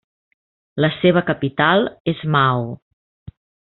[0.85, 2.67] La seva capital és Mao.